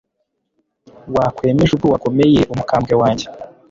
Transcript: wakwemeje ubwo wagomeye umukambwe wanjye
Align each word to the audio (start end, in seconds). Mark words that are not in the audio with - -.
wakwemeje 1.15 1.71
ubwo 1.73 1.87
wagomeye 1.93 2.41
umukambwe 2.53 2.93
wanjye 3.01 3.25